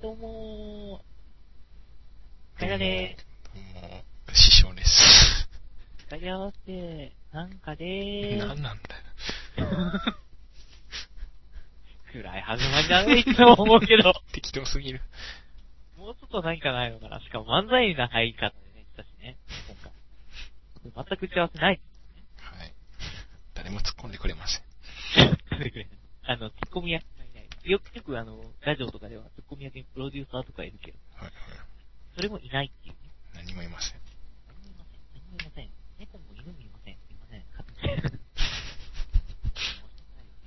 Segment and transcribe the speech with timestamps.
[0.00, 2.60] どうもー。
[2.60, 3.16] かやで
[3.52, 5.48] どうも、師匠です。
[6.06, 6.10] ー。
[6.10, 8.46] かや合わせ、なんかでーす。
[8.46, 8.94] 何なんだ
[9.64, 10.00] よ。
[12.12, 14.12] 暗い始まりだね、いつも思うけど。
[14.32, 15.00] 適当すぎる。
[15.96, 17.18] もうちょっと何かないのかな。
[17.18, 19.36] しかも漫才な入り方でね、したしね、
[19.66, 21.04] 今回。
[21.08, 21.80] 全く打ち合わせない。
[22.36, 22.72] はい。
[23.54, 24.62] 誰も突っ込んでくれません。
[26.22, 27.17] あの、ツッコミ役がいない。
[27.68, 31.32] よくよくあの、ラジオとかではツッコミ役にプロデューサーとかいるけど、はいはい。
[32.16, 32.98] それもいないっていうね。
[33.34, 34.00] 何もいません。
[34.48, 35.00] 何もいません。
[35.14, 35.68] 何もいません。
[35.98, 36.96] 猫も犬もいません。
[36.96, 37.44] すいません。
[37.52, 37.88] 勝手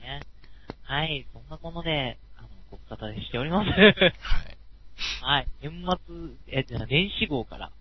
[0.02, 0.04] に。
[0.04, 0.22] ね。
[0.84, 3.70] はい、そんなもので、あの、ご無沙汰しております。
[3.70, 4.58] はい。
[5.22, 7.72] はい、年末、え、じゃあ年始号から、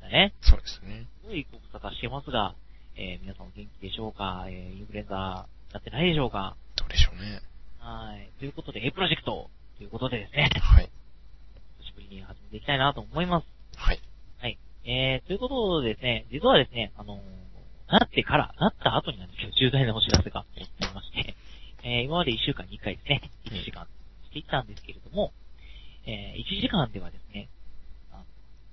[0.00, 0.32] だね。
[0.40, 1.06] そうですね。
[1.22, 2.54] すごいご無沙汰してますが、
[2.96, 4.46] えー皆さんお元気でしょうか？
[4.48, 6.56] えーインフルエンザ、なってないでしょうか？
[6.76, 7.40] どうでしょうね。
[7.86, 8.32] はい。
[8.40, 10.90] ということで、A プロジェクトということでですね、はい。
[11.78, 13.46] 久しぶりに始めていきたいなと思います。
[13.78, 14.00] はい。
[14.42, 14.58] はい。
[14.84, 17.20] えー、ということでですね、実はですね、あのー
[17.86, 21.36] なってから、なった後になんですけど、重大なお知らせがありまして、
[21.84, 23.86] えー、今まで1週間に1回ですね、1時間
[24.26, 25.30] していったんですけれども、
[26.04, 27.48] えー、1時間ではですね、
[28.10, 28.24] あの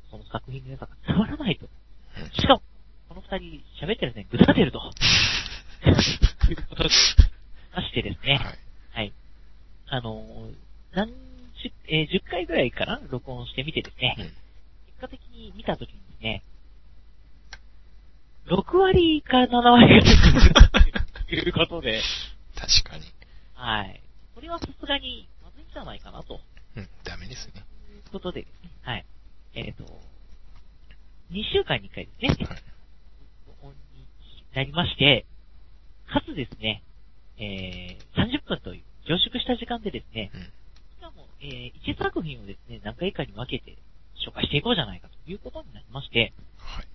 [0.09, 1.67] その作品の良さが伝わらないと。
[1.67, 2.64] うんしかも、
[3.09, 4.80] この二人喋ってるですね、ぐだってると。
[4.81, 6.89] と いうことで、
[7.75, 8.72] ましてですね、はい。
[9.88, 10.00] はい。
[10.00, 10.56] あのー、
[10.95, 13.02] 何十、えー10回ぐらいかな？
[13.09, 14.25] 録音してみてですね、うん。
[14.25, 14.38] 結
[15.02, 16.44] 果的に見たときにね、
[18.48, 20.16] 6割か7割が出て
[21.31, 22.02] くるということで、
[22.56, 23.06] 確かに。
[23.53, 24.02] はい。
[24.36, 26.42] これはさすがにまずいんじゃないかなと。
[26.75, 26.90] うん。
[27.03, 27.64] ダメですね。
[27.94, 28.45] いうことで
[28.81, 29.06] はい。
[29.56, 29.84] えっ、と、
[31.31, 32.64] 2週間に1回ですね、はい。
[33.47, 34.08] 録音に
[34.53, 35.25] なりまして、
[36.08, 36.84] かつですね、
[37.38, 40.42] えー、30分という凝縮した時間でですね、うん。
[40.42, 40.50] し
[41.02, 43.78] かも、えー、1作品をですね、何回かに分けて
[44.26, 46.88] 紹介していこうじゃないかということになりまして、はい。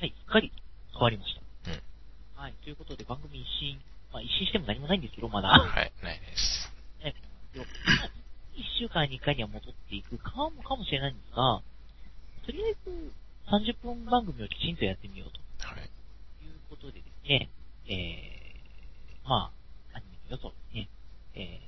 [0.00, 0.52] はい、すっかり
[0.92, 1.72] 変わりました。
[1.72, 1.82] うん。
[2.42, 3.80] はい、ということで番組一新、
[4.12, 5.48] まあ一新しても何もないんですけど、まだ。
[5.48, 5.92] はい。
[6.02, 6.70] ないです。
[8.58, 11.62] 一週間に一回には戻っていくかもかもしれないんですが、
[12.44, 13.12] とりあえず
[13.50, 15.82] 30分番組をきちんとやってみようとはい。
[15.82, 17.48] いうことでですね、
[17.86, 19.50] えー、ま
[19.94, 20.88] あ、アニメの予想ですね、
[21.38, 21.60] え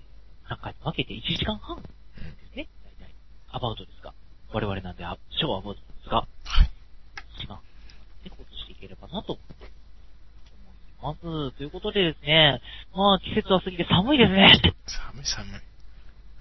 [0.49, 1.89] ー、3回に分けて1時間半で
[2.19, 2.51] うん。
[2.53, 3.15] すね、大体、
[3.53, 4.13] アバウトですが、
[4.53, 6.71] 我々なんで、あ超アバウトですが、はい。
[7.39, 7.61] 一番、
[8.25, 9.39] で、ことしていければなと、
[11.01, 11.57] 思います。
[11.57, 12.61] ということでですね、
[12.95, 14.61] まあ、季節は過ぎて寒いですね。
[14.87, 15.53] 寒い寒い。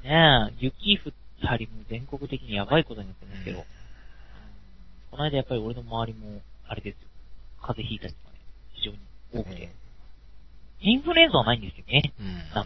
[0.03, 3.65] ねえ、雪降ったりも全国的にやばいことになってますけど、
[5.11, 7.09] この間やっぱり俺の周りも、あれですよ、
[7.61, 8.39] 風邪ひいたりとかね、
[8.73, 8.97] 非常に
[9.33, 9.69] 多くて、
[10.81, 12.13] インフルエンザはないんですよね。
[12.19, 12.27] うん。
[12.27, 12.65] うんあ。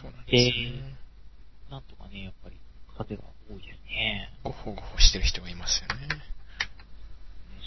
[0.00, 0.94] そうなんですでね。
[1.70, 2.56] なんとかね、やっぱり、
[2.96, 4.30] 風が多いですね。
[4.44, 6.08] ごほごほしてる人がいますよね。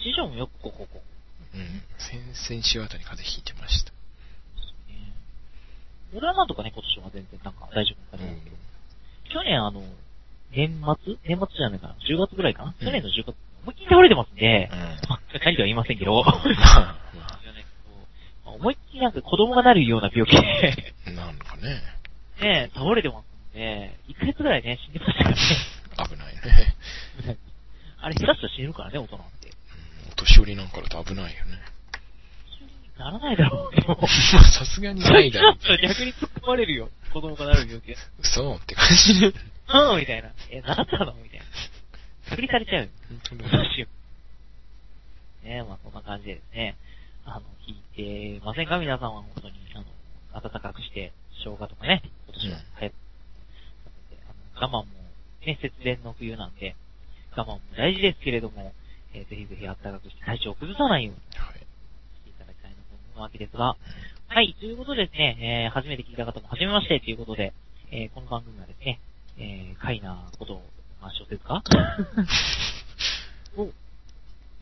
[0.03, 1.01] 師匠もよくここ、ここ、
[1.53, 1.83] うん。
[1.99, 3.91] 先々週あたり風邪ひいてました。
[3.91, 3.97] で
[4.63, 5.13] すね。
[6.15, 8.57] 俺はなんとかね、今年は全然なんか大丈夫なうん感じな
[9.31, 9.83] 去年あの、
[10.51, 11.15] 年末？
[11.27, 14.79] 年末じゃないかな ?10 月ぐらいかな、うん去年の10月、思いっきり倒れてますんでう、ん。
[15.09, 16.31] まあ、何とは言いませんけど、 ま
[18.45, 21.81] あ、思いっきりなんか子供がなるような病気で、あ、なんかね、
[22.41, 25.41] ね、倒れてますんで、1ヶ月ぐらいね、死んでましたからね。
[26.09, 27.37] 危ないね。
[28.01, 29.47] あれ、下手したら死ぬからね、大人って。
[29.47, 29.51] うん
[30.11, 31.59] お年寄りなんかだと危ないよね。
[32.97, 33.97] ならないだろう、でも。
[33.99, 34.07] まあ、
[34.51, 35.57] さすがにないだろう。
[35.81, 36.89] 逆に突っ込まれるよ。
[37.13, 37.95] 子供がなる病気。
[38.19, 39.27] 嘘って感じで。
[39.27, 40.31] うん、みたいな。
[40.49, 41.45] え、なったのみたいな。
[42.29, 42.89] 隔離されちゃうよ。
[43.09, 43.57] 本当だ。
[43.57, 43.87] どうしよ
[45.43, 45.47] う。
[45.47, 46.75] ねまあそんな感じでですね。
[47.25, 48.77] あの、聞いてませんか？
[48.77, 51.13] 皆さんは本当に、あの、暖かくして、
[51.43, 52.93] 生姜とかね、今年はうん早く、
[54.59, 54.85] あの我慢も、
[55.51, 56.75] ね、節電の冬なんで、
[57.35, 58.73] 我慢も大事ですけれども、
[59.13, 61.21] えーぜひぜひ暖かくして体調を崩さないように。
[61.37, 61.59] はい。
[61.59, 61.63] し
[62.23, 62.83] ていただきたいなと
[63.15, 63.75] 思うわけですが、
[64.27, 67.51] はい、ということでですね、えー、初めて聞いた方も初めましてということで、
[67.91, 68.99] えー、この番組はですね、
[69.37, 70.63] えー、快なことを、
[71.01, 71.59] まあ、小説か
[73.57, 73.65] を、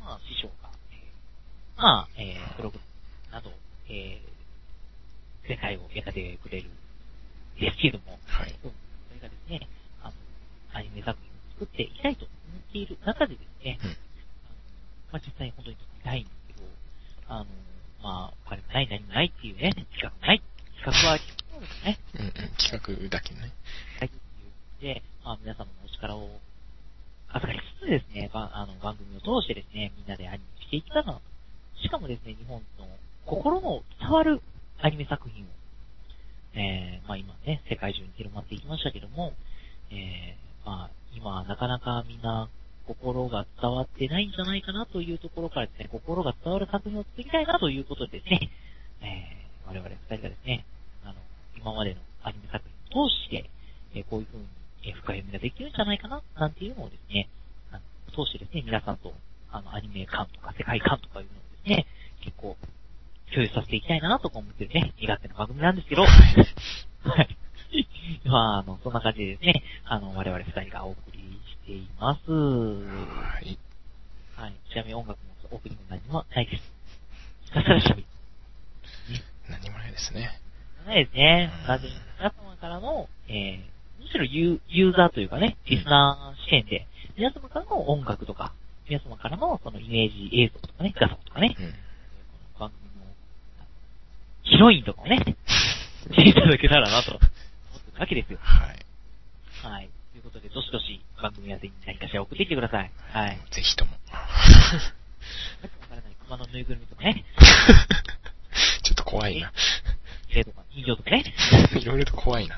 [0.01, 2.79] まあ、師匠が、えーまあ、えー、ブログ
[3.31, 3.51] など、
[3.87, 6.69] えー、世界を焼かてくれる、
[7.59, 8.55] ですけれども、はい。
[8.61, 8.67] そ
[9.13, 9.67] れがですね、
[10.73, 13.89] アニメ作品を作っていきたいと思っている中でですね、うん。
[15.11, 16.69] まあ、実際に本当に作りたいんですけど、
[17.27, 17.45] あの、
[18.03, 20.41] まあ、お金もない、何もないっていうね、企画ない。
[20.83, 21.99] 企画は、そうですね。
[22.15, 22.31] うんうん。
[22.57, 23.51] 企画だけね。
[23.99, 24.11] はい。
[24.81, 26.39] で、まあ、皆様のお力を
[27.29, 31.21] 預かりつつですね、ばあの、番組を通してですね、みんなでアニメしていきたいなと。
[31.81, 32.87] しかもですね、日本の
[33.25, 34.41] 心の伝わる
[34.81, 35.47] アニメ作品を、
[36.53, 39.33] えー、まあ今ね、世界中に広まっていきましたけども、
[39.91, 42.47] えー、まあ、今、なかなかみんな、
[42.85, 48.49] 心が伝わってないんじゃないかなというところからですね、心が伝わる作品を作りたいなということでですね、
[49.01, 50.65] えー、我々二人がですね、
[51.03, 51.15] あの、
[51.55, 53.49] 今までのアニメ作品を通して、
[53.93, 54.45] えーこういう風に、
[54.83, 57.29] えー深読みができるんじゃないかな、なんていうのをですね、
[57.71, 57.79] あ
[58.17, 59.13] の通してですね、皆さんと、
[59.51, 61.85] あの、アニメ感とか世界観とかいうのをですね、
[62.21, 62.57] 結構、
[63.31, 67.37] 共有させていきたいなとか思ってるね、苦手な番組なんですけど、はい。
[68.25, 72.31] まあ、あの、そんな感じでですね、あの、我々二人がお送りしています。
[72.31, 73.57] はい。
[74.35, 74.53] はい。
[74.71, 76.71] ちなみに音楽もオープニング何もないです。
[77.45, 78.05] ひたすら喋り。
[79.49, 80.39] 何もないですね。
[80.85, 81.51] ないですね。
[81.67, 81.87] なぜ、
[82.17, 86.87] 皆様からの、えー、むしろユーユーザーというかね、リスナー視点で、
[87.17, 88.53] 皆様からの音楽とか、
[88.87, 91.73] 皆様からのそのイメージ映像とかね、画像とかね、うん。
[92.59, 93.11] 番組の、
[94.43, 95.17] ヒロインとかをね、
[96.11, 97.19] していただけたらなと
[97.99, 98.39] わけですよ。
[98.41, 98.85] はい。
[99.61, 99.89] はい。
[100.13, 102.91] ということで、どしどし番組宛てに何かしら送ってきてください。
[103.11, 103.39] はい。
[103.51, 103.91] ぜひとも。
[103.91, 103.97] わ
[105.89, 107.25] からない熊のぬいぐるみとかね、
[108.83, 109.51] ちょっと怖いな。
[110.33, 111.23] 霊とか人形とかね、
[111.75, 112.57] いろいろと怖いな。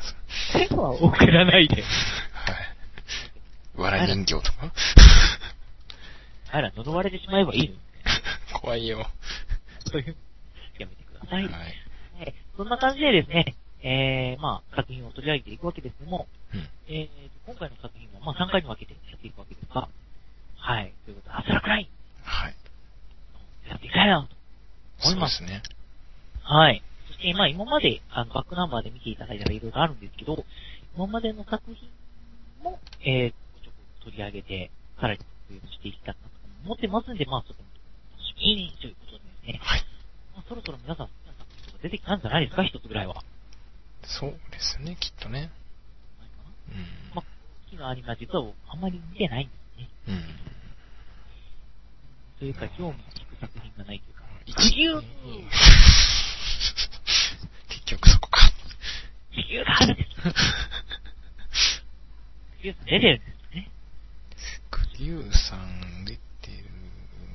[0.51, 1.81] それそういうのは送らないで。
[1.81, 1.87] は
[3.77, 3.81] い。
[3.81, 4.71] わら人形とか？
[6.51, 7.79] あら、呪われてしまえばいいのに。
[8.61, 9.09] 怖いよ。
[9.91, 10.15] そういう、
[10.77, 11.35] やめてくださ。
[11.35, 11.47] はいい。
[11.47, 12.35] はい。
[12.55, 16.69] そんな感じでですね、えー、まあ、作品を取り上げていくわけですけども、うん。
[16.87, 17.09] えー、
[17.45, 19.89] 今回の作品は、まあ、3回に分けてやっていくわけですが、
[20.57, 20.93] はい。
[21.05, 21.87] ということで、アスラクライン
[22.23, 22.55] はい。
[23.69, 24.35] やっていきたいなと
[25.01, 25.27] 思そいうま。
[25.27, 25.63] ですすね。
[26.43, 26.83] はい。
[27.07, 30.45] そして、まあ、今まで、あの、バックナンバーで見ていただいたらいろいろあるんですけど、
[30.95, 31.89] 今までの作品
[32.63, 34.69] も、えー、ちょこちょこ取り上げて、
[34.99, 35.19] さらに
[35.71, 36.29] していきたいなと
[36.65, 37.69] 思ってますんで、まあ、そこも
[38.13, 39.83] 楽しみにということでですね、はい。
[40.35, 43.23] まあ、そろそろ皆さん好きな作品とか出てきたんじゃないですか、一つぐらいは。
[44.03, 45.51] そうですね、きっとね。
[46.69, 46.77] うん。
[47.15, 47.25] まあ、好
[47.69, 49.89] きなアニメは実はあんまり見てないんですね。
[50.07, 50.23] うん。
[52.39, 55.01] というか、興味引く作品がないというか、一地球
[57.69, 58.51] 結局そこか。
[59.31, 60.09] 地球があるんです。
[62.59, 63.71] 地球さん出てるんですね。
[64.69, 66.65] クリュウさん出てる、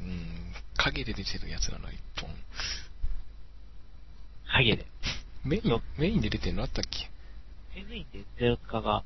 [0.02, 2.28] うん、影で出てるやつなの、一本。
[4.52, 4.86] 影で。
[5.46, 7.08] メイン、メインで出てるのあったっけ？
[7.78, 9.02] エズインでゼロツカが、あ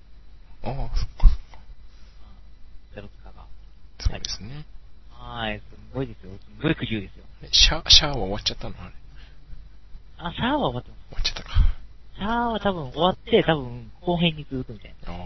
[0.63, 1.29] あ、そっか。
[2.95, 3.45] ゼロツカが。
[3.99, 4.65] そうですね。
[5.11, 6.33] はーい、すんごいですよ。
[6.43, 7.25] すんごい苦渋ですよ。
[7.43, 8.75] えシャ、シャアは終わっちゃったの？
[8.81, 8.95] あれ。
[10.19, 11.51] あ、シャアは終わってま終わっちゃったか。
[12.15, 12.19] す。
[12.19, 15.13] シャアは多分終わって、多分後編に続くみたいな。
[15.13, 15.17] あ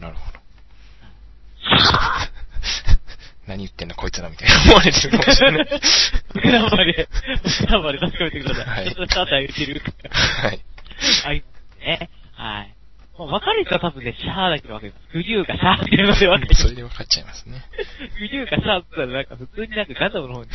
[0.00, 0.38] あ、なるほど。
[3.48, 5.80] 何言ってんだこいつらみたいな思われてるかもしれない。
[6.34, 7.08] 僕らまで、
[7.60, 8.66] 僕らまで確かめてください。
[8.66, 9.82] はいちょっとシャアってあげてる。
[10.10, 10.60] はい。
[11.24, 12.10] ありますね。
[12.36, 12.74] はい。
[13.18, 15.08] まあ、分かる人は多分ね、シャアだけで分かります。
[15.12, 16.62] クジューかシャアっていうので分かります。
[16.62, 17.64] それで分かっちゃいますね。
[18.20, 20.50] クジューかシャアって言ったらなんか普通になんかガンダムの方に。
[20.50, 20.54] ク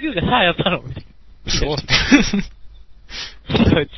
[0.00, 1.52] ジューがシャアやったのみたいな。
[1.52, 1.92] そうって。
[3.52, 3.88] それは違う。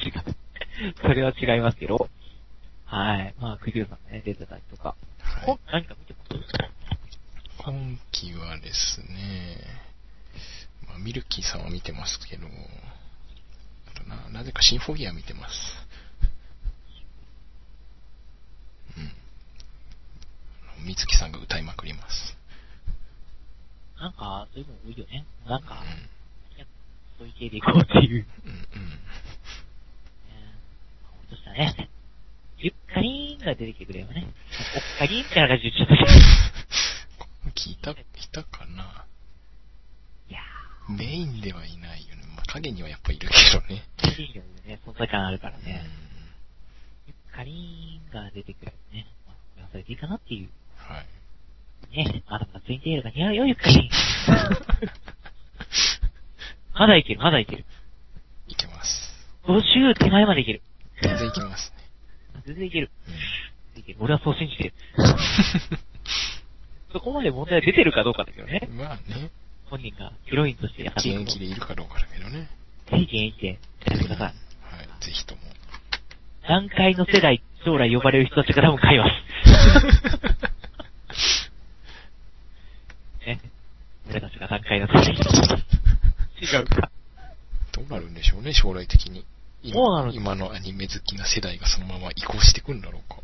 [1.01, 2.11] それは違いますけど。
[2.87, 3.35] はい。
[3.41, 4.97] まあ、クジューさんがね、出てたりとか。
[5.19, 6.31] はいほ何か見てます
[7.59, 9.59] 今期はですね、
[10.87, 15.55] まあ、ミルキーさんは見てますけど、あとな、なぜかシンフォギア見てます。
[18.97, 19.13] うん。
[20.71, 22.37] あの水木さんが歌いまくります。
[23.99, 25.27] なんか、そういうの多いよね。
[25.47, 26.09] なんか、うん。
[27.19, 28.23] そういう系で行こうっていう。
[28.23, 28.59] ねうんうん。
[31.17, 31.91] ほんとしたね。
[32.59, 34.27] ゆっかりーんが出てきてくれよね。
[34.75, 36.19] おっかりーんみたいな感じで言っちゃったけど。
[37.45, 37.97] 今期いた、い
[38.33, 39.07] たかな
[40.29, 40.41] いや
[40.89, 42.23] メインではいないよね。
[42.35, 43.85] まあ、影にはやっぱいるけどね。
[43.99, 44.81] ー、いいよね。
[44.87, 45.65] 存在感あるからうん。
[45.65, 45.85] ね。
[47.07, 49.07] ゆっかりーんが出てくるよね。
[49.59, 50.49] まあ、それでいいかなっていう。
[50.77, 51.03] は
[51.93, 51.97] い。
[51.97, 52.23] ね。
[52.29, 53.91] まだまだツインテールが似合うよ、ゆっかりーん。
[56.73, 57.65] まだいける、まだいける。
[58.49, 59.13] いけます。
[59.45, 60.63] 50手前までいける。
[61.03, 61.76] 全然いけますね。
[62.47, 62.91] 全然いける。
[63.77, 63.99] いける。
[64.01, 64.75] 俺はそう信じてる。
[66.93, 68.69] そこまで問題は出てるかどうかだけどね。
[68.71, 69.31] まあね、
[69.67, 72.49] 本人がヒロインとしてやって現役でいるかどうかだけどね。
[72.89, 73.55] ぜひ現役でや
[73.97, 74.35] ってください。
[74.77, 75.43] はい、ぜひとも。
[76.49, 79.11] 段階の世代、将来呼ばれる人たちが多分買います。
[83.27, 83.41] ね。
[84.09, 85.03] 俺たちが段階の世代。
[86.41, 86.91] 違うか。
[87.73, 89.25] どうなるんでしょうね、将来的に。
[89.67, 93.17] 今今のアニメ好きな世代がそのまま移行していくんだろうか。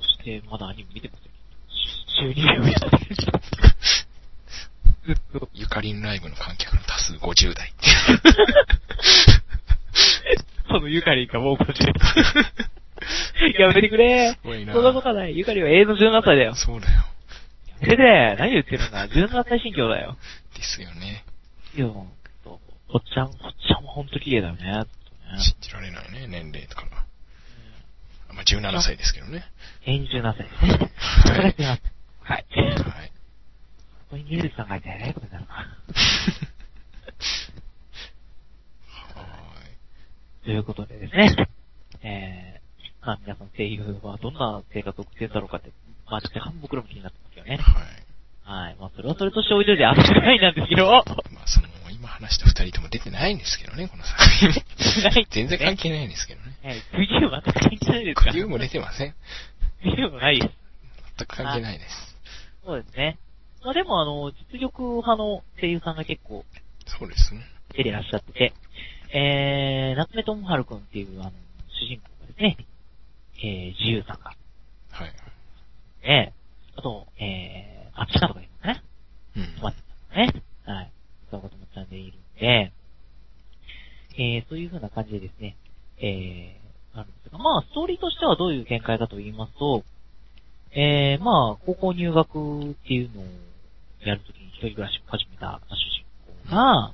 [0.00, 1.30] そして、まだアニメ見てますよ。
[2.20, 3.14] 収入をやってる。
[5.52, 7.72] ゆかりんライブの観客の多数50代。
[10.68, 11.94] そのゆかりんがもう50。
[13.60, 14.36] やめてくれ。
[14.42, 15.36] そんなことはない。
[15.36, 16.56] ゆかりは永遠の17歳だよ。
[16.56, 17.04] そうだよ。
[17.80, 18.34] やめて。
[18.38, 19.06] 何言ってるんだ。
[19.06, 20.16] 17歳心境だよ。
[20.56, 21.24] ですよね。
[21.76, 22.08] いや、お
[22.98, 24.84] っちゃん、おっちゃんもほんと綺麗だよね。
[25.32, 27.04] ね信じられないね、年齢とかが。
[28.34, 29.44] まあ、17歳ですけどね。
[29.86, 30.90] 永遠に17歳ですね。
[31.22, 31.64] 働い。
[31.64, 31.80] はい。
[32.24, 32.44] はい。
[34.10, 35.54] ここに水木さんがいてね、ことになるな。
[35.54, 35.68] は
[40.44, 41.48] ということでですね。
[42.02, 45.70] えー、まあ皆さん声優はどんな生活を送ってるんだろうかって、
[46.06, 47.48] まあ若干僕らも気になってますよい。
[47.48, 47.56] ね。
[47.56, 48.64] はい。
[48.66, 48.76] はい。
[48.80, 50.86] まあそれはそれとしておいといてあるないなんですけど。
[50.86, 51.04] まあ、
[51.46, 51.68] その、
[52.04, 55.26] 今話した二人とも出てないんですけどね、この作品。
[55.30, 56.58] 全然関係ないんですけどね。
[56.62, 58.24] えー、クリュー全く関係ないですか？
[58.30, 59.12] クリューも出てません。
[59.12, 59.16] ク
[59.84, 60.52] リューもないです。
[61.16, 62.16] 全く関係ないです。
[62.66, 63.18] そうですね。
[63.64, 66.44] まあでもあの、実力派の声優さんが結構
[66.84, 67.40] そうですね。
[67.74, 68.52] 出てらっしゃってて、
[69.14, 71.32] えー、夏目智春くんっていうあの、
[71.70, 72.58] 主人公がですね、
[73.38, 74.36] えー、自由さんが、
[74.90, 75.12] はい。
[76.06, 76.34] ね、
[76.76, 78.82] あと、えー、あっちかとか言うのね。
[79.36, 79.42] うん。
[79.42, 79.80] 止まって
[80.12, 80.42] たね。
[80.66, 80.90] はい。
[81.34, 82.72] そういうこともちゃんでいるんで、
[84.16, 85.56] えー、そういう風な感じでですね、
[85.98, 89.82] えー、あるんですが、まあ、ストーリーとしてはどういう見解かと言いますと、
[90.70, 93.24] えー、まあ、高校入学っていうのを
[94.04, 96.06] やるときに一人暮らしを始めた主人
[96.50, 96.92] 公が、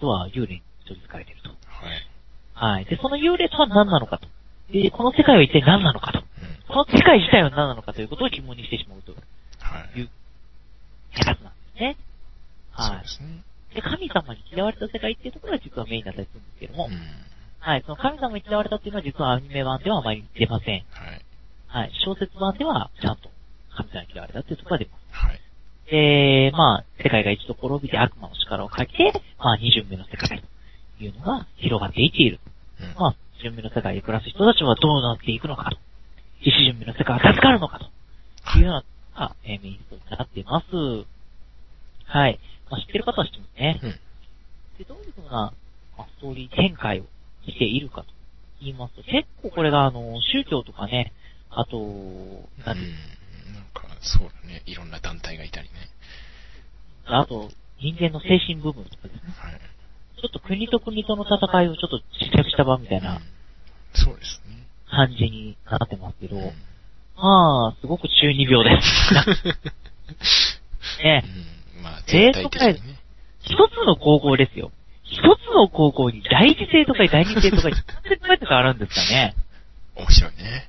[0.00, 1.48] 実は幽霊に取り憑かれていると。
[1.48, 2.76] はい。
[2.76, 2.84] はい。
[2.84, 4.28] で、その幽霊とは何なのかと。
[4.72, 6.18] で、この世界は一体何なのかと。
[6.18, 6.24] うん。
[6.68, 9.18] この世界自体は何なのかということを疑問にしてしまうとは
[9.94, 10.00] い。
[10.00, 10.10] いう
[11.16, 11.96] やつなんですね。
[12.72, 13.08] はいそうで。
[13.08, 13.47] すね。
[13.74, 16.92] で、神様に嫌われた世界っていうところが実はメインだったりするんですけども、うん。
[17.60, 20.84] はい、その神様に嫌われたっていうのは実はアニメ版ではあまり出ません。
[20.90, 21.24] はい。
[21.66, 23.28] はい、小説版ではちゃんと
[23.76, 25.26] 神様に嫌われたっていうところが出ます。
[25.26, 25.40] はい。
[25.90, 30.42] で、まあ、世界が一度滅びて悪魔の力をかけて、まあ、二巡目の世界
[30.98, 32.40] というのが広がっていっている。
[32.80, 32.94] うん。
[32.98, 35.78] まあ、一巡目の世界で暮らす人たちはどうなっていくのかと。
[36.40, 38.58] 一巡目の世界は助かるのかと。
[38.58, 38.84] いうような
[39.44, 40.66] えーメインストーリーになっています。
[42.08, 42.40] はい。
[42.70, 43.80] まあ、知ってる方は知ってますね。
[43.82, 43.90] うん。
[44.78, 45.52] で、どういうふうな、
[45.96, 47.04] まあ、ストーリー展開を
[47.46, 48.06] しているかと
[48.60, 51.12] 言いますと、結構これがあの、宗教とかね、
[51.50, 53.54] あと、なんううん。
[53.54, 54.62] なんか、そうだね。
[54.66, 55.74] いろんな団体がいたりね。
[57.06, 57.50] あと、
[57.80, 59.20] 人間の精神部分とかですね。
[59.36, 59.60] はい。
[60.20, 63.22] ちょっと国と国との戦いをちょっと試着した場みたいなうん
[63.94, 64.66] そうですね。
[64.90, 66.42] 感じになってますけど、うん。
[67.16, 69.14] まあ、すごく中二病です。
[71.02, 71.57] ね、うん。
[71.82, 72.98] まあ、生徒全体的にね。
[73.40, 74.70] 一つの高校ですよ。
[75.04, 75.22] 一つ
[75.54, 79.34] の高校に第一生とか第二生とか、何千どうやって変わるんですかね。
[79.96, 80.68] 面白いね。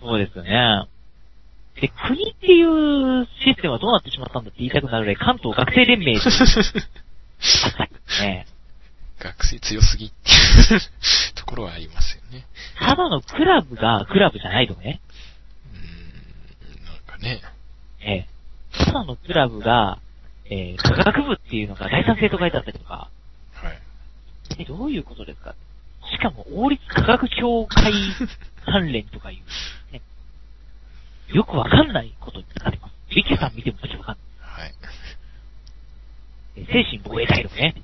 [0.00, 0.86] そうですよね。
[1.80, 6.14] で、国っていうシステムはどうなってしまったんだって言いたくなるぐらい関東学生連盟
[8.20, 8.46] ね。
[9.20, 10.80] 学生強すぎっていう
[11.34, 12.46] ところはありますよね。
[12.78, 15.00] ただのクラブがクラブじゃないとね。
[15.72, 16.84] うん。
[16.84, 17.42] なんかね。
[18.00, 18.28] ええ。
[18.84, 19.98] ただのクラブが、
[20.50, 23.10] えー、科学部っていうのが第三生と書いてあったりとか、
[23.52, 23.78] はい。
[24.58, 25.54] え、どういうことですか？
[26.10, 27.92] しかも、王立科学協会
[28.64, 29.42] 関連とかい
[29.90, 30.00] う、ね、
[31.28, 32.94] よくわかんないことになってます。
[33.14, 34.62] リキさん見てもよくわかんない。
[34.62, 34.74] はい。
[36.56, 37.74] え精神防衛隊とかね。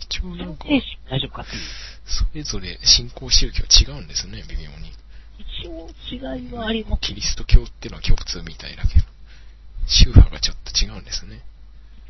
[0.00, 1.62] 一応なんか、精神大丈夫かっていう。
[2.04, 4.92] それぞれ信仰宗教違うんですね、微妙に。
[5.38, 7.00] 一応違いはあります。
[7.02, 9.04] キリスト教っていうのは共通みたいだけど、
[9.86, 11.42] 宗派がちょっと違うんですね。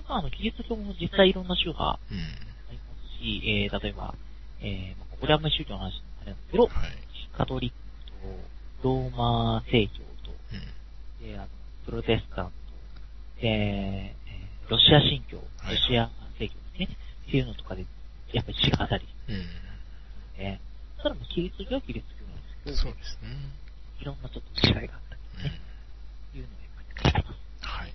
[0.09, 2.19] あの、キリスト教も実際いろんな宗派うん。
[2.19, 4.15] ありますし、えー、例えば、
[4.61, 6.73] えー、まあここであんまり宗教の話あれなんですけど、はい。
[7.37, 7.77] カトリック
[8.83, 9.95] と、ローマ正教
[10.25, 10.33] と、
[11.21, 11.27] うん。
[11.27, 11.49] で、あの、
[11.85, 12.51] プロテスタント、
[13.41, 14.27] で、えー
[14.69, 16.89] ロシア神教、はいロシア正教ですね。
[17.29, 17.87] っていうのとかで、
[18.33, 20.43] やっぱり違ったりうん。
[20.43, 20.61] ね。
[21.03, 23.31] ただキリスト教はキリスト教なんですけど、そうですね。
[24.01, 25.45] いろんなちょっと違いがあったうん。
[25.45, 25.61] りね、
[26.35, 27.39] いうのがやっぱりあります。
[27.63, 27.95] はい。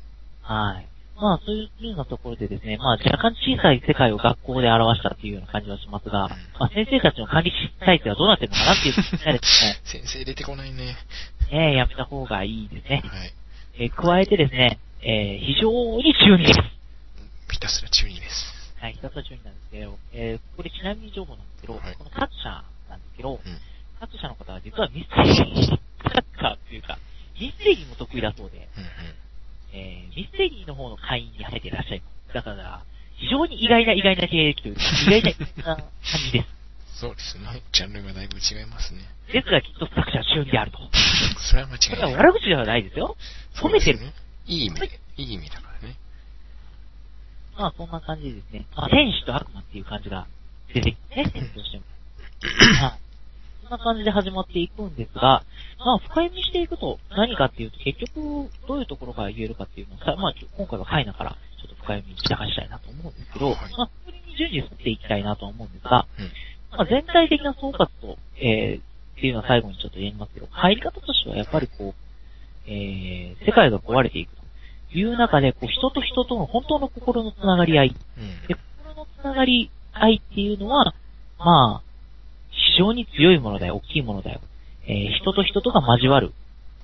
[0.75, 0.87] はい。
[1.21, 10.97] まあ、そういうようなところでですね、まあ、若干小さい世界を学校で表したっていうような感じはしますが、まあ、先生たちの管理体制はどうなってるのかなっていうところですね、先生出てこないね。
[11.51, 13.03] ねやめた方がいいですね。
[13.05, 13.33] はい。
[13.77, 15.69] えー加えてですね、えー非常
[16.01, 16.59] に中二です。
[17.51, 18.73] ひたすら中二です。
[18.81, 23.39] はい、ひたすら中二なんですけど、えーこれちなみに情報なんですけど、はいこの作者なんですけど、うん。
[23.99, 26.97] 作者の方は実はミステリー作家っていうか、
[27.39, 29.20] ミステリーも得意だそうで、うんうん。
[29.73, 32.33] えーミステリーの方の会員に入っていらっしゃいます。
[32.33, 32.83] だから、
[33.17, 35.85] 非常に意外な意外な経歴というか、意外な感
[36.25, 36.61] じです。
[37.01, 37.63] そうですね。
[37.71, 39.01] ジャンルがだいぶ違いますね。
[39.31, 40.77] ですがきっと作者は中二であると。
[41.39, 42.15] それは間違いない。
[42.15, 43.15] 悪口ではないですよ。
[43.55, 43.99] 褒めてる。
[43.99, 44.13] ね。
[44.45, 45.95] いい意味で、いい意味だからね。
[47.57, 48.65] まあそんな感じでですね。
[48.75, 50.27] まあ天使と悪魔っていう感じが
[50.73, 51.83] 出てきてね、 戦争しても。
[52.85, 53.10] はい。
[53.71, 55.43] な感じで始まっていくんですが、
[55.79, 66.25] まあ、深読みしていくと何かっていうと、結局、どういうところから言えるかっていうのは、さまあ、今回はカイナからちょっと深読みして話したいなと思うんですけど、はいまあ、それに順次沿っていきたいなと思うんですが、うん。
[66.77, 68.83] まあ、全体的な総括と、えー、っ
[69.15, 74.35] ていうのは最後にちょっと言いますけど、入り方としてはやっぱりこう、えー、世界が壊れていく
[74.91, 78.47] という中で、こう、人と人との本当の心のつながり合い、うん。
[78.47, 80.93] で、心のつながり合いっていうのは、
[81.39, 81.90] まあ、
[82.51, 84.41] 非常に強いものだよ、大きいものだよ。
[84.87, 86.33] えー、人と人とが交わる。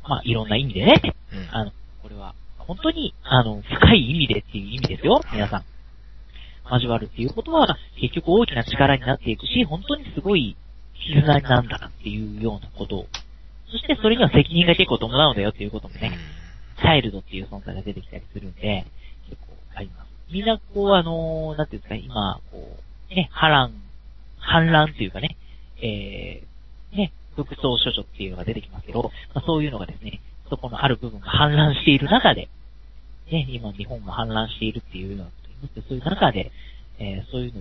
[0.07, 1.01] まあ、いろんな意味でね。
[1.33, 1.47] うん。
[1.51, 1.71] あの、
[2.01, 5.63] これは、本当に、あの、深い意味でっていう意味ですよ、皆さん。
[6.71, 10.55] 交わるっていうことは、結局大きな力になっていくし、本当にすごい
[10.93, 13.07] 絆なんだなっていうようなことを。
[13.69, 16.17] そしてそれには責任が結構伴うんだよっていうこともね、
[16.79, 18.85] チャイルドっていう存在が出てきたりするんで、
[19.29, 20.07] 結構あります。
[20.31, 22.77] みんなこう、あのーなんていうんですか、今、こ
[23.11, 23.73] う、ね、波乱、
[24.39, 25.37] 反乱っていうかね、
[25.81, 30.19] えー、ね、服装処女っていうのが出てきますけど、まあ、そういうのがですね、
[30.49, 32.49] そこのある部分が反乱している中で、
[33.31, 36.51] ね、今日本が反乱しているっていうようなことになって、そういう中で、
[36.99, 37.53] えーそういう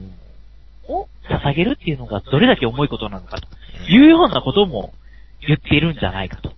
[0.88, 3.48] のを捧げるっていうのがどれだけ重いことなのかと
[3.90, 4.94] いうようなことも
[5.46, 6.54] 言っているんじゃないかとは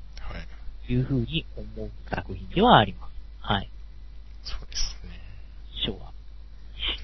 [0.89, 0.93] い。
[0.93, 3.13] いうふうに思う作品ではあります。
[3.41, 3.71] はい。
[4.45, 5.19] そうですね。
[5.81, 6.13] 師匠は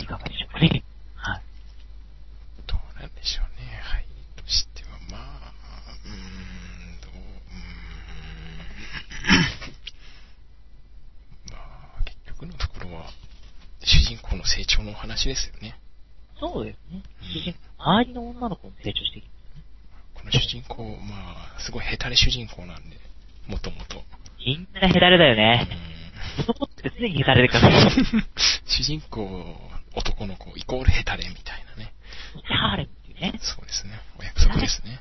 [0.00, 0.84] いかがでしょうかね。
[1.16, 1.42] はい。
[2.66, 3.80] どうなんでしょうね。
[3.82, 4.04] 入
[4.36, 5.52] りとしては、まあ、
[6.04, 9.13] うーん、どう、うーん。
[11.50, 11.58] ま
[11.98, 13.10] あ、結局のところは、
[13.82, 15.76] 主人公の成長のお話ですよね。
[16.38, 17.02] そうですね。
[17.22, 19.24] 主人周りの女の子も成長していく。
[20.14, 22.98] この主人公、まあ、すごいヘタレ主人公なんで、
[23.46, 24.04] もともと。
[24.44, 25.68] みんなヘタレだようね。
[26.38, 27.90] ん男って常にヘタレだから。
[28.66, 29.56] 主人公、
[29.94, 31.92] 男の子、イコールヘタレみたいなね。
[32.44, 33.38] ハーレムっていうね。
[33.40, 34.00] そうですね。
[34.18, 35.00] お約束ですね。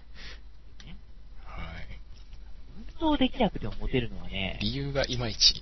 [3.03, 5.61] 動できなくてもモテるのはね、理由がいまいち。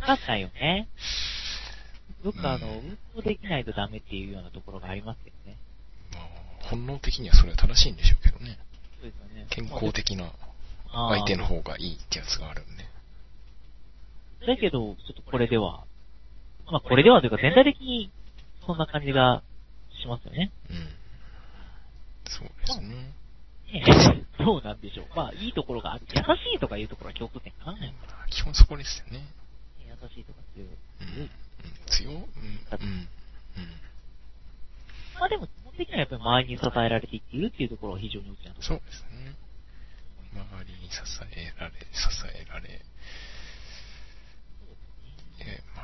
[0.00, 0.88] わかんないよね。
[2.24, 5.56] よくあの、うん運動できないとダメっていうようなところがありますけどね。
[6.12, 6.24] まあ、
[6.68, 8.58] 本能的にはそれは正しいんでしょうけどね。
[9.00, 9.46] そうですよね。
[9.50, 10.32] 健康的な
[10.90, 12.84] 相手の方がいいってやつがあるんで。
[14.46, 15.84] だけど、ちょっとこれでは、
[16.70, 18.10] まあこれではというか全体的に
[18.66, 19.42] そんな感じが
[20.00, 20.52] しますよね。
[20.70, 20.76] うん。
[22.28, 23.17] そうですね。
[23.72, 23.84] ね
[24.38, 25.06] そうなんでしょう。
[25.14, 26.04] まあいいところがある。
[26.08, 27.78] 優しいとかいうところは共通点かな。
[28.30, 29.26] 基本そこですよね。
[30.08, 30.68] しいとか強い。
[30.68, 31.22] うん。
[31.22, 31.30] うん
[31.86, 32.16] 強うん。
[32.16, 32.24] うん。
[32.24, 33.08] うん。
[35.18, 38.66] まあでも、基本的にはやっぱり周りに支えられていっているっていうところは非常に大きなところ。
[38.66, 39.36] そうですね。
[40.34, 40.98] 周りに支
[41.34, 42.80] えられ、支えられ。
[45.40, 45.82] えーま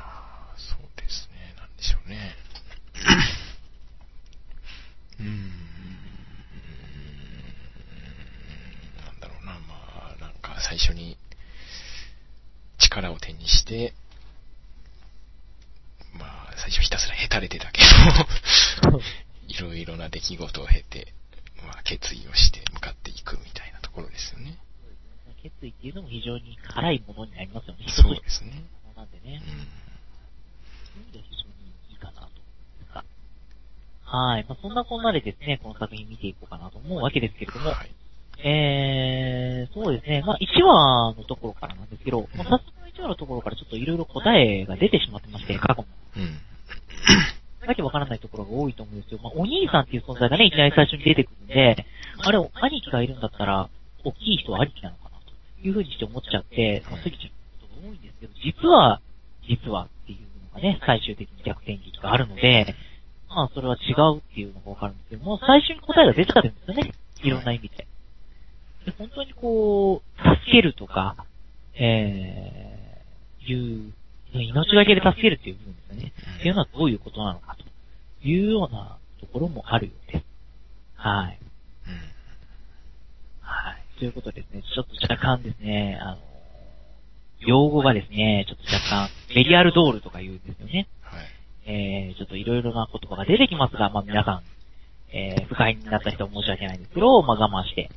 [0.52, 1.54] あ、そうですね。
[1.56, 2.34] なんでしょうね。
[5.20, 5.50] うーん。
[9.04, 9.52] なんだろうな。
[9.60, 11.16] まあ、なんか最初に
[12.78, 13.94] 力を手にして、
[16.18, 17.81] まあ、最初ひたすらへたれてたけ
[18.83, 19.00] ど、
[19.48, 21.14] いろいろな出来事を経て、
[21.66, 24.59] まあ、決意をして向かっていくみたいなところですよね。
[25.42, 27.85] 決意っていうのも非常に辛いものになりますよね。
[27.87, 28.64] 人そうですね。
[28.94, 29.42] のなんでね。
[29.42, 29.48] うん。
[29.48, 32.44] そういう意味では非常にいいかなと。
[34.07, 34.44] はい。
[34.48, 37.90] まあ、そんなこんなでですね、この作品見ていこうかなと思うわけですけれども、はい。
[38.38, 40.22] えー、そうですね。
[40.22, 45.88] まあ、1話のところからなんですけど、まあ、早速の1話のところからちょっといろいろ答えが出てしまってまして、過去も。
[46.16, 46.38] うん。
[47.66, 49.20] わけわからないところが多いと思うんですよ。
[49.22, 51.87] まあ、お兄さんっていう存在がね、いきなり最初に出てくるんで、
[52.18, 53.68] あれ、兄貴がいるんだったら、
[54.04, 57.30] 大きい人は兄貴なのかな、というふうにして思っちゃって、まあ、過ぎちゃう
[57.62, 59.00] ことが多いんですけど、実は、
[59.48, 60.18] 実はっていう
[60.54, 62.74] のがね、最終的に逆転劇があるので、
[63.28, 66.92] まあ、それは違うっていうのがわかるんですけども、最初に答えが出ちゃってるんですよね。
[67.22, 67.87] いろんな意味で。
[68.85, 71.16] で本当にこう、助けるとか、
[71.74, 72.73] えー、
[73.52, 73.92] いう、
[74.33, 76.12] 命がけで助けるっていう部分ですよね。
[76.38, 77.64] っていうのはどういうことなのかと
[78.26, 80.24] いうようなところもあるようです。
[80.96, 81.38] はい。
[81.87, 81.94] うん。
[83.40, 83.98] はい。
[83.98, 86.18] ということでですね、ちょっと若干ですね、あの、
[87.40, 90.88] 用語がですね、ちょっと若干、メリアルドールとか言うんですよね。
[91.02, 91.24] はい。
[91.66, 94.42] えー、ちょっといろいろな言葉が出てきますが、まあ皆さん、
[95.16, 97.90] えー、不快になった人は申し訳ないんですけど、まあ我慢して、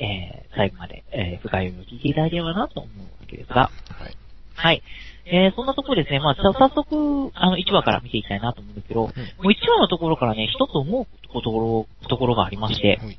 [0.00, 4.16] えー、最後まで、えー、不快を聞いていただければなと思うわけですが、はい。
[4.58, 4.82] はい。
[5.24, 13.18] えー、そんなところですね、まあ、さ早速、あの、1話から見ていきたいなと思うんですけど、もう1話のところからね、一つ思うところ、ところがありまして、はい。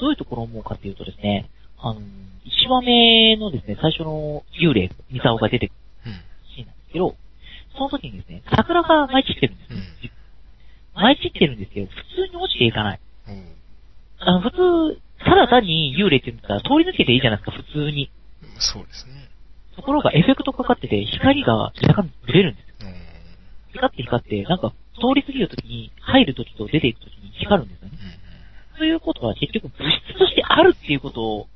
[0.00, 6.12] どういうところを思うかっていうとですね、あの、1話目のですね、最初の幽霊、ミサオが出てくるうん。
[6.54, 7.16] シーンなんですけど、
[7.76, 9.80] その時にですね、桜が舞い散ってるんですうよ。
[9.80, 11.02] ん。
[11.02, 13.00] 舞い散ってるんですけど、普通に落ちていかない。
[13.28, 13.34] おう
[14.20, 14.50] あの、普
[14.94, 18.10] 通、ただ単に幽霊って言ったら通り抜けていいじゃないですか、普通に。
[18.58, 19.29] そうですね。
[19.80, 22.90] ところがエフェクトかかってて、光が若干ブレるんですよ。
[22.90, 22.94] うん。
[23.72, 27.98] 光って光って、なんか、通り過ぎるときに、入るときと出ていくときに光るんですよね。
[28.72, 28.78] うん。
[28.78, 31.48] ということは結局物質としてあるっていうことを、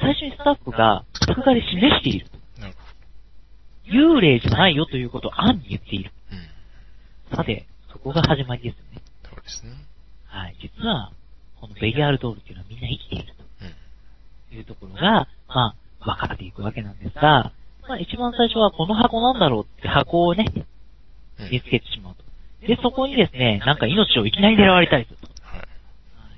[0.00, 2.26] 最初にスタッフが作画で示している。
[3.86, 6.10] 幽霊じゃないよということを暗に言っている。
[7.34, 9.02] さて、そこが始まりですよね。
[9.24, 9.72] そうですね。
[10.26, 10.56] はい。
[10.60, 11.12] 実は、
[11.60, 13.74] このベリアールドールっていうのはみんな生きているうん。
[14.50, 17.52] というところが、まあ、分かっていくわけなんですが、
[17.88, 20.46] まあ一番最初はこの箱なんだろうって箱をね、
[21.38, 21.50] うん。
[21.50, 22.22] 見つけてしまうと。
[22.66, 25.26] で、そこにですね、なんか命をいきなり狙われたりすると。
[25.44, 25.58] はい。
[25.58, 25.64] は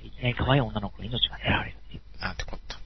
[0.03, 2.03] いいきなり可愛い女の子の命が狙われるっていう。
[2.21, 2.77] なんてこと。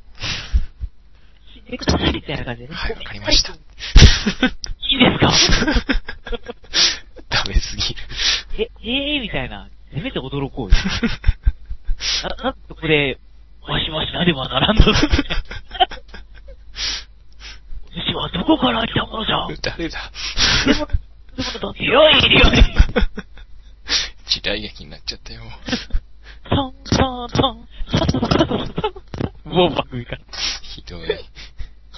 [1.54, 2.74] 死んでくださいみたいな感じでね。
[2.74, 3.52] はい、わかりました。
[3.52, 5.30] いいですか？
[7.30, 8.00] ダメすぎる。
[8.58, 9.68] え、ええー、みたいな。
[9.94, 10.76] せめて驚こうよ。
[12.38, 13.18] な、なんでここで、
[13.66, 14.82] わしわしなではならんの？
[18.48, 20.10] こから来たものじゃ誰だ？
[20.66, 22.22] でも、でもよい、よい。
[24.26, 25.42] 時代劇になっちゃったよ。
[26.48, 28.88] タン、タン、タン、タン、タン、タン、タン、タ
[29.48, 29.52] ン。
[29.52, 30.18] もう番組から。
[30.62, 31.08] ひどい。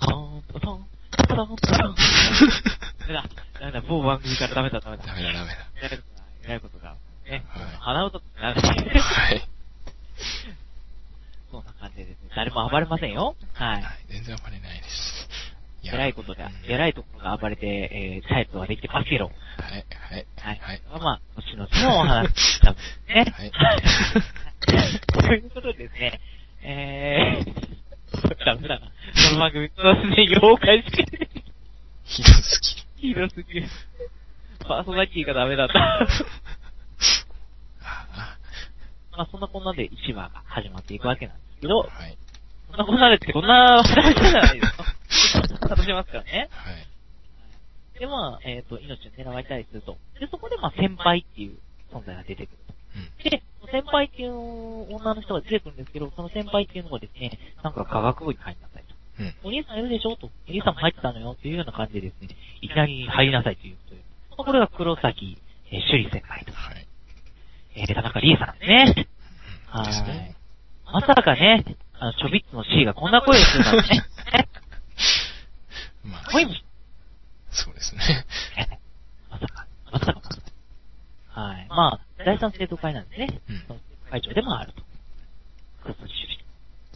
[0.01, 1.95] タン、タン、タン、タン、タン。
[3.01, 3.25] ダメだ、
[3.61, 5.05] ダメだ、某番組からダメだ、ダメだ。
[5.07, 5.57] ダメだダメだ。
[5.83, 6.97] やることが、やることが。
[7.31, 7.45] ね。
[7.49, 9.49] はい鼻歌ってなんだはい。
[11.51, 12.31] そんな感じでですね。
[12.37, 13.35] 誰も暴れませんよ。
[13.55, 13.83] はい。
[13.83, 15.29] はい、全然暴れないです。
[15.83, 19.26] 偉いことがうん、偉いところが暴れて、えー、タイプはできてますけど。
[19.26, 19.35] はい、
[19.72, 20.59] はい、はい。
[20.61, 20.83] はい。
[21.00, 22.81] まあ、後々のお話だもん
[23.14, 23.33] ね。
[23.33, 23.53] はい
[24.61, 26.20] ということでですね、
[26.62, 28.87] えー、ダメだな。
[28.87, 28.92] こ
[29.35, 31.03] の番組、そうですね、妖怪しか
[32.05, 32.61] ひどす
[33.00, 33.29] ぎる。
[33.29, 33.68] ひどすぎる。
[34.66, 35.74] パーソナリティがダメだった。
[37.83, 38.37] あ
[39.12, 42.18] まあ、そんなこんなで1話が始まっていくわけなんですけど、あはい。
[42.68, 44.85] そんなこんなでってこんな話じゃないですか。
[45.68, 46.48] 楽しみますからね。
[46.53, 46.69] はい。
[48.01, 49.99] で、まあ、えっ、と、命を狙われたりすると。
[50.19, 51.59] で、そこでまあ、先輩っていう
[51.93, 52.75] 存在が出てくると。
[52.97, 53.31] うん。
[53.31, 54.33] で、先輩っていう
[54.97, 58.95] 女の人が出てくるんですけど、その先輩っていうのがですね、なんか科学部に入りなさいと。
[59.45, 59.49] うん。
[59.49, 60.31] お兄さんいるでしょと。
[60.49, 62.29] お兄さんも入ってたのよっていうような感じでですね、
[62.63, 64.01] いきなり入りなさいというという。
[64.31, 65.37] まあこれが黒崎、
[65.71, 66.53] えー、朱里先輩と。
[66.53, 66.87] はい。
[67.77, 69.07] えー、田中理恵さんですね。
[69.75, 70.37] うんですね。
[70.87, 74.03] まさかね、あの、ちょびっつの C がこんな声をするなんてね。
[76.03, 76.55] まあ、声も、
[77.53, 78.27] そうですね。
[79.31, 81.41] まさか、まさか、まさか。
[81.41, 81.67] はい。
[81.69, 83.41] まあ、第三生徒会なんですね。
[83.49, 84.83] うんその会長でもあると。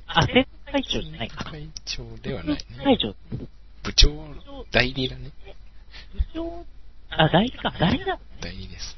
[0.07, 1.51] あ、生徒会長じゃないかな。
[1.53, 2.85] 会長ではないね。
[2.85, 3.15] 会長、
[3.83, 4.09] 部長、
[4.73, 5.31] 代理だね。
[6.13, 6.65] 部長、
[7.11, 8.23] あ、代理か、代理だね。
[8.41, 8.97] 代理です。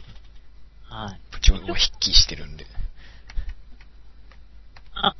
[0.88, 1.20] はい。
[1.32, 2.66] 部長を筆記してるんで。
[4.94, 5.14] あ、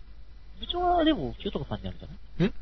[0.59, 2.15] 部長はでも、清徳さんになるんじゃな
[2.47, 2.49] い？
[2.49, 2.55] ん？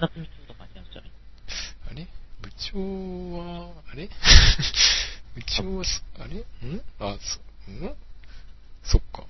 [0.00, 1.10] 夏美清とかになるんじゃない
[1.90, 2.08] あれ
[2.42, 2.78] 部長
[3.38, 4.08] は、あれ？
[5.34, 6.80] 部長はす、あれん？
[6.98, 7.38] あ、そ、
[7.70, 7.94] ん？
[8.82, 9.24] そっか。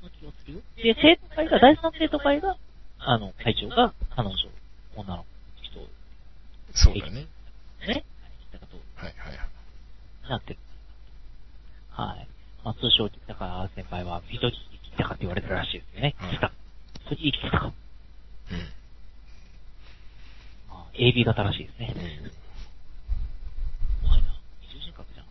[0.00, 0.60] その気がするよ。
[0.76, 2.56] で、生徒会が、第三生徒会が、
[2.98, 4.34] あの、会長が彼女、
[4.96, 5.24] 女の
[5.62, 5.80] 人
[6.74, 7.26] そうだね。
[7.86, 8.04] ね、
[8.96, 10.28] はいはいはい。
[10.28, 10.58] なってる。
[11.90, 12.28] はい。
[12.64, 14.52] まあ、通称、だから先輩は、人に
[14.84, 16.14] 生きたかって言われてるらしいですよね。
[16.18, 16.52] はい来た。
[17.06, 17.66] 人に生きてたか。
[17.66, 17.72] うん。
[20.68, 21.94] まあ、AB 型らしいですね。
[21.96, 22.32] うん
[24.08, 24.28] 怖いな。
[24.60, 25.26] 二重人格じゃん。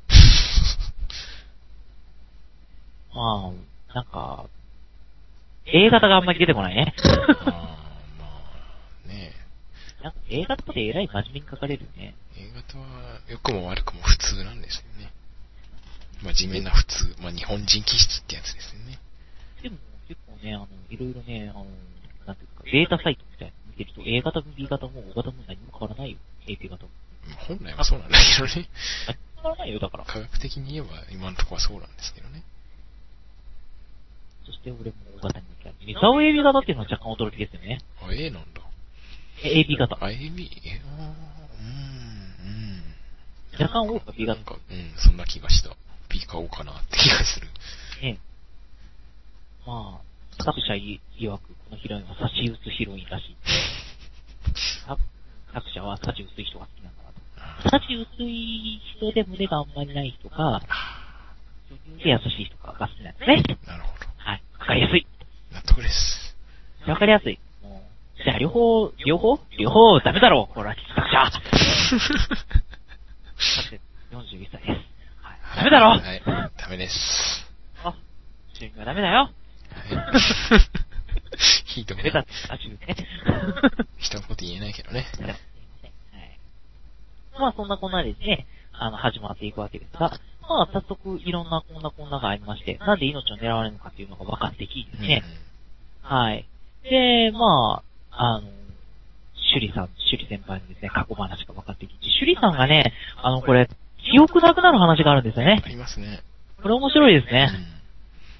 [3.17, 4.45] まあ、なんか、
[5.65, 6.93] A 型があんまり出てこないね。
[7.01, 8.29] あーま
[9.05, 9.33] あ、ね
[10.03, 12.13] なんか A 型ってえらい真面目に書かれるよね。
[12.37, 15.11] A 型は良くも悪くも普通なんですよね。
[16.21, 17.15] 真面目な普通。
[17.19, 18.99] まあ日本人気質ってやつですよね。
[19.63, 19.77] でも
[20.07, 21.65] 結構ね、あの、いろいろね、あの、
[22.27, 26.17] なんていうか、データサイトみたいなの見てると A 型も B 型も O 型も何も変わらないよ。
[26.45, 26.91] AP 型も。
[27.25, 28.69] まあ本来はそうなんだけどね。
[29.07, 30.05] 何も変わらないよ、だから。
[30.05, 32.43] 科学的に言えば今のところはそうなんですけどね。
[34.47, 35.73] そして俺も O 型に行きたい。
[35.85, 37.81] ミサオ AB 型っていうのは若干驚きですよね。
[38.01, 38.61] あ、A なんだ。
[39.43, 39.95] え AB 型。
[39.99, 40.47] あ、AB?
[40.65, 41.67] え、あー
[43.59, 44.27] うん、若干 O か B うん。
[44.29, 44.51] なん型。
[44.53, 45.75] か、うん、そんな気がした。
[46.09, 47.47] B か O かなって気がする。
[48.01, 48.17] ね
[49.65, 53.35] まあ、作者い曰く、このヒロインは差し薄ヒロインらしい。
[54.87, 55.01] 作
[55.53, 57.11] 作者は差し薄い人が好きなんだな
[57.63, 57.69] と。
[57.69, 60.61] 差し薄い人で胸があんまりない人か、
[62.03, 63.57] で優しい人かが好きなんですね。
[63.65, 63.76] な
[64.77, 65.05] りやすい。
[65.53, 66.35] 納得です。
[66.87, 67.39] わかりやすい。
[68.23, 69.39] じゃあ両方、両方？
[69.59, 71.31] 両方ダメだろうほら、作者。
[71.31, 71.39] さ
[73.69, 73.79] て、
[74.11, 74.69] 41歳です。
[75.21, 75.39] はい。
[75.57, 76.21] ダメだろはい。
[76.57, 77.45] ダメです。
[77.83, 77.93] あ、
[78.53, 79.13] 主任はダメだよ。
[79.19, 79.31] はい。
[81.65, 82.25] ひどい出たな。
[82.49, 82.77] あ、中ね。
[83.99, 85.05] 人のこと言えないけどね。
[85.13, 85.35] すいません。
[85.35, 86.39] はい。
[87.39, 90.11] まあ、そんなこんなでですね、あの、始まっていくわけですが、
[90.47, 95.23] まあ、早速、いろんなこんなこんながありまして、なんで命を狙われるのかっていうのが分かってきてですね。
[96.01, 96.47] はい。
[96.83, 98.47] で、まあ、あの、
[99.53, 103.69] 趣里さん、趣里先輩のですね、過去話が分かってきて、趣里さんがね、あの、これ、
[104.11, 105.67] 記憶なくなる話があるんですよねあ。
[105.67, 106.21] りますね。
[106.61, 107.51] これ面白いですね。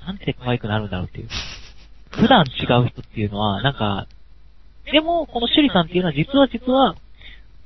[0.01, 0.07] うん。
[0.07, 1.27] なんて可愛くなるんだろうっていう。
[2.11, 4.07] 普段違う人っていうのは、なんか、
[4.91, 6.95] でも、この趣里さんっていうのは実は実は、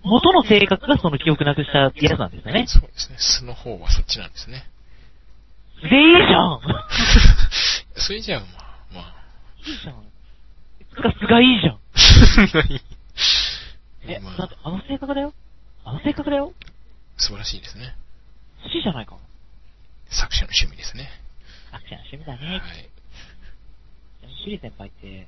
[0.04, 2.66] 元の性格がその記憶なくしたやつなんですよね。
[2.68, 3.16] そうですね。
[3.20, 4.64] 素の方はそっちなんですね。
[5.84, 6.62] で、いいじゃん
[7.96, 9.14] それじゃあ、まあ、まあ。
[9.66, 10.12] いいじゃん。
[10.92, 11.80] つかすがいいじゃん。
[14.12, 15.34] え、まあだってあの性格だよ
[15.86, 16.54] あの性格だよ
[17.18, 17.96] 素晴らしいですね。
[18.64, 19.18] 好きじゃないか。
[20.10, 21.10] 作者の趣味ですね。
[21.72, 22.58] 作者の趣味だはね。
[22.58, 22.60] い。
[24.20, 25.28] ちなみにシリ先輩って、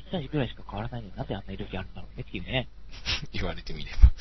[0.00, 2.68] 1歳ぐらいしか変わらないのになぜあんな色気あるんだろうねっていうね。
[3.32, 4.12] 言われてみれば。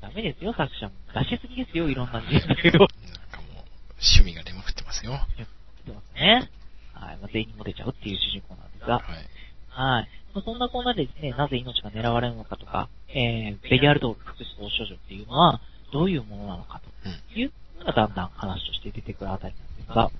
[0.08, 0.94] ダメですよ、作者も。
[1.14, 2.88] 出しすぎですよ、いろんな人生を。
[3.12, 3.64] なんかもう、
[4.00, 5.20] 趣味が出まくってますよ。
[5.36, 6.50] 出てますね。
[6.94, 7.16] はい。
[7.18, 8.98] まあ、全員にモテちゃうっていう主人公なんですが。
[8.98, 9.04] はい。
[9.68, 10.08] はい。
[10.34, 15.60] まあ、そんなこんなでですね、なぜ命が狙われるのかとか、えー、ベリアルドール福祉総処女っていうのは、
[15.92, 17.12] どういうものなのかうん。
[17.32, 20.10] というのがだんだん話として出てくるあたりなんですが、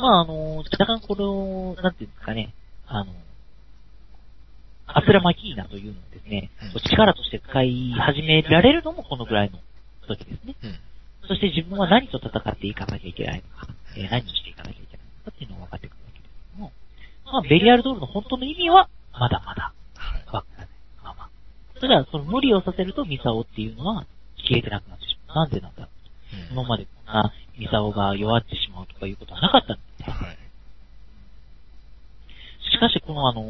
[0.00, 2.54] まああの、若干これを、なんていうんですかね、
[2.86, 3.12] あの、
[4.86, 9.58] アスラマキーナというのをですねうん、力として使い始められるのもこのぐらいの
[10.06, 10.56] 時ですね。
[10.64, 10.74] うん。
[11.28, 16.72] そして自分は何と戦っていかなきゃいけないのか、えー何をしていかなきゃいけないのかっていうのが分かってくるわけですけども、
[17.26, 20.24] まあ、ベリアルドールの本当の意味は、まだまだはい。
[20.26, 20.68] わからない。
[21.04, 21.28] まあまあ。
[21.78, 24.06] それは、その無理をさせるとミサオっていうのは
[24.38, 25.36] 消えてなくなってしまう。
[25.36, 25.88] なんでなんだろ
[26.32, 26.36] う。
[26.36, 29.78] うん今までこんなミサオが弱ってしまうとかいうことはなかった。
[30.04, 30.38] はい。
[32.70, 33.42] しかし、このあの、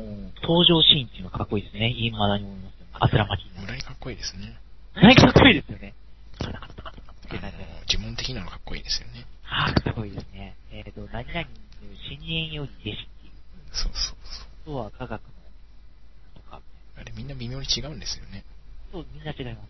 [0.43, 1.93] 登場シーンっていうのはかっこいいですね。
[1.93, 2.87] 未だに思いますよ。
[2.93, 4.57] アスラマキー村にかっこいいですね。
[4.95, 5.03] ナ。
[5.03, 5.95] 何かかっこいいですよね。
[7.89, 9.27] 呪文的なのかっこいいですよね。
[9.43, 10.57] はぁ、かっこいいですね。
[10.71, 11.47] えっ、と、何々
[12.09, 13.33] 深淵より弟子っていう。
[13.73, 14.49] そうそうそう。
[14.65, 15.29] とは科学の、
[16.35, 16.61] とか、
[16.97, 18.45] あれみんな微妙に違うんですよね。
[18.93, 19.69] そう、みんな違います。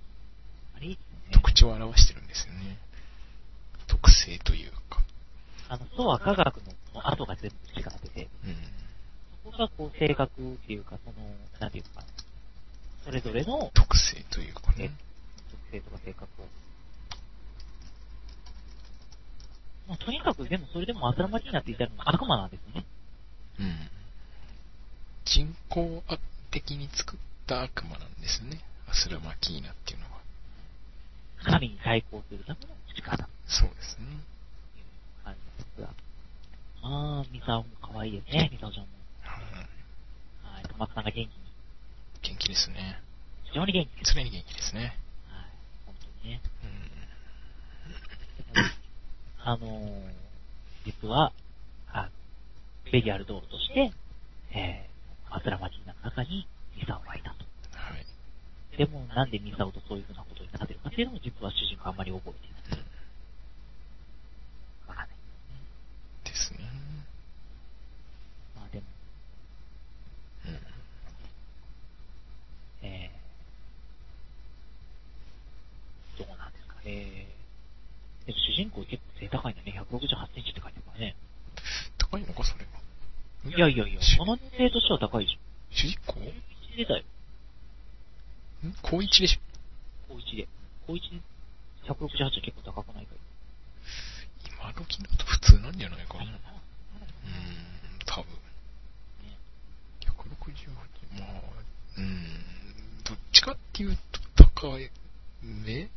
[0.77, 1.33] あれいいですよね。
[1.33, 2.79] 特徴を表してるんですよね。
[3.87, 5.03] 特性というか。
[5.69, 6.57] あの、とは科学
[6.95, 8.57] の後が全部違ってて、うん。
[9.45, 11.29] そこがこう性格っていうか、その、
[11.61, 12.03] なんていうか、
[13.05, 14.91] それぞれの特性というかえね。
[15.51, 16.47] 特性とか性格を。
[19.89, 22.87] まあ、とにかく、でもそれでもアスラマキーナって言ったら悪魔なんですよね。
[23.61, 23.91] うん。
[25.25, 26.03] 人工
[26.51, 28.61] 的に作った悪魔なんですね。
[28.89, 30.19] アスラマキーナっていうのは。
[31.45, 34.38] 神に対抗するための力とそうですね。
[35.81, 35.95] が。
[36.83, 38.91] まあ、ミサオも可愛いですね、ミサオちゃんも。
[39.23, 39.45] はい。
[40.57, 41.31] はい、小松さんが元気に、
[42.23, 43.01] 元気ですね。
[43.45, 44.15] 非常に元気です。
[44.15, 44.99] 常に元気ですね。
[45.29, 45.45] はい、
[45.87, 46.41] 本当にね。
[48.55, 48.73] うん。
[49.45, 50.13] あのー、
[50.85, 51.33] 実は、
[51.93, 52.09] あ、
[52.91, 53.93] ベリアルドールとして、
[54.53, 57.45] えー、アスラマキーナの中にミサオがいたと。
[57.73, 58.07] はい。
[58.77, 62.81] でも、なんでミサオとそういうふうなことになってるかっていうのも、実は主人公あんまり覚えていない。
[62.81, 62.85] う
[64.89, 64.89] ん。
[64.89, 65.17] わかんない
[66.25, 66.61] ですね。
[68.57, 68.85] まあでも、
[70.47, 70.61] うん。
[72.87, 77.27] えー、どうなんですかね。
[78.27, 79.71] でも主人公結構背高いんだね。
[79.87, 81.15] 168センチって書いてあるからね。
[81.97, 82.83] 高いのか、それは。
[83.47, 85.39] いやいやいや、主この年齢としては高いでしょ。
[85.71, 86.15] 主人公？
[86.19, 86.27] 高
[86.75, 87.05] 1でだよ。
[88.67, 88.75] ん？
[88.83, 89.41] 高一でしょ
[90.09, 90.49] 高1で。
[90.87, 91.23] 高1で
[91.87, 93.19] 168は結構高くないかい
[94.51, 96.25] 今時だと普通なんじゃないかな。
[96.25, 96.35] うーん、
[98.07, 98.27] 多分。
[100.03, 101.31] 168、まあ、
[101.97, 103.97] うーん、どっちかっていう
[104.35, 104.91] と高い
[105.43, 105.89] め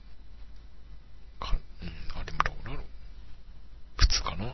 [1.39, 2.86] か、うん、あ、でもどうだろう。
[3.97, 4.45] 普通かな？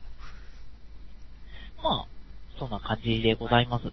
[1.84, 2.08] まあ、
[2.58, 3.86] そんな感じでございます。
[3.86, 3.92] うん。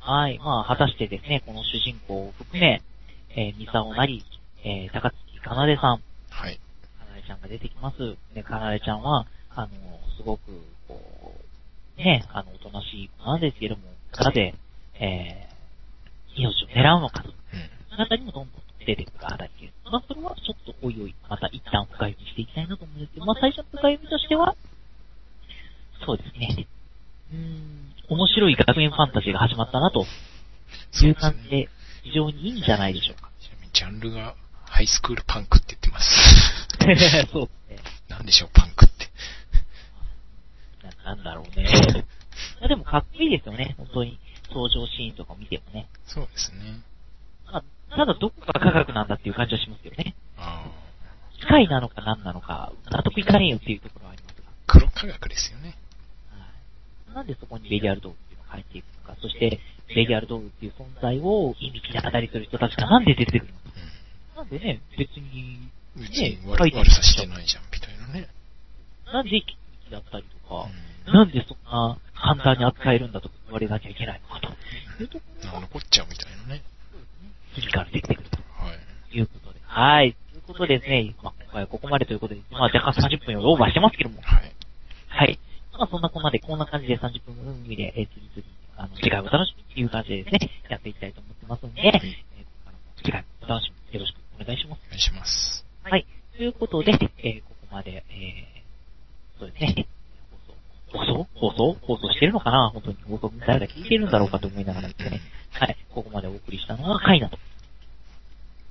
[0.00, 0.38] はい。
[0.38, 2.80] まあ、果たしてですね、この主人公を含め、
[3.30, 4.24] えー、ミサオなり、
[4.64, 6.60] えー、高月かなでさん、はい。
[6.98, 8.16] かなでちゃんが出てきます。
[8.32, 9.68] で、かなでちゃんは、あの、
[10.16, 10.42] すごく、
[10.86, 11.34] こ
[11.98, 13.82] う、ね、あの、おとなしい子なんですけども、
[14.16, 14.54] なぜ、
[15.00, 17.30] えー、命を狙うのかと。
[17.30, 17.34] うん。
[17.90, 19.72] あなたにもどんどん出てくるあたりです。
[19.90, 24.54] まあ、それはちょっとおいおい、また一旦深読みしていきたいなと思うんですけど、まあ、最初の深読みとしては、
[26.04, 26.66] そうですね。
[27.32, 30.06] うーん、面白い学園ファンタジーが始まったなと
[31.02, 31.14] いう。
[31.14, 31.68] 感じで、
[32.02, 33.30] 非常にいいんじゃないでしょうか。
[33.40, 36.76] ちなみにジャンルがハイスクールパンクって言ってます。
[37.32, 37.82] そうですね。
[38.08, 39.06] なんでしょう、パンクって。
[41.04, 42.04] ななんだろうね。
[42.68, 44.18] でもかっこいいですよね、本当に。
[44.48, 45.88] 登場シーンとかを見てもね。
[46.06, 46.80] そうですね。
[47.46, 47.64] まあ、
[47.96, 50.14] ただどこが科学なんだっていう感じはしますけどね。
[51.40, 54.42] 機械なのか何なのか、納得いかねえよっていうところはありますが。
[54.66, 55.76] 黒科学ですよね。
[57.16, 57.22] はい。
[57.22, 63.70] なんでそこにベリアル道具っていうのを書いていくのか、そして、ベリアル道具っていう存在を意味に語りする人たちがなんで出てくるの
[64.34, 64.42] か。
[64.42, 66.02] なんでね、別に、うん。
[66.02, 68.28] 別にね悪悪さしてないじゃん、みたいなね。
[69.06, 69.56] なんで機器
[69.90, 70.68] だったりとか、
[71.06, 71.12] うん。
[71.14, 76.62] なんでそんな簡単に扱えるんだとか言われなきゃいけないのかというところが、残っちゃうみたいなね。
[77.54, 79.10] 次から出てくるはい。
[79.10, 79.60] ということで。
[79.64, 80.16] はい。
[80.32, 84.20] ということでですね、まあ、今回はここまでということで、まあ、若干30分をオーバーしてますけども。
[84.20, 84.52] はい。
[85.08, 85.38] はい。
[85.76, 94.80] まあ、そんなこんなで、こんな感じで30分番組で、えー、次々、あの、次回お楽しみっていう感じでですね、やっていきたいと思ってますので、えー、あの次回お楽しみよろしくお願いします。
[94.86, 95.64] お願いします。
[95.82, 96.06] はい。
[96.36, 99.86] ということで、えー、ここまで、えー、そうですね、
[100.92, 102.70] 放送放送放送してるのかな？
[102.70, 105.20] 本当に放送誰が聞いてるんだろうかと思いながらですね。
[105.52, 105.76] はい。
[105.94, 107.38] ここまでお送りしたのはカイナと。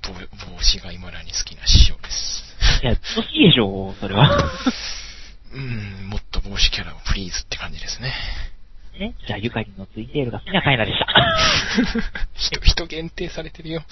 [0.02, 0.12] 帽
[0.54, 2.44] 帽子が今だに好きな師匠です。
[2.82, 4.28] いや、欲しいでしょそれは。
[5.56, 8.12] うん、もっと帽子キャラをプリーズって感じですね。
[8.98, 9.14] ね。
[9.26, 11.06] じゃあ、ゆかりのツインテールが好きなカイナでした。
[12.34, 13.82] 人、人限定されてるよ。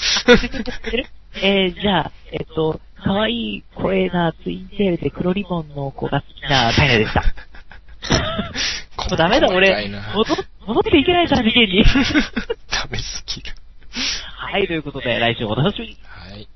[1.36, 7.22] えー、じゃあ、えっと、可愛い声なツインテールで黒リボンの子が好きなカイナでした。
[9.08, 9.88] もうダメだ、俺。
[10.14, 11.82] 戻、戻っていけないから、事件に。
[12.70, 13.52] ダメすぎる。
[14.36, 15.96] はい、ということで、来週お楽しみに。
[16.04, 16.46] はい。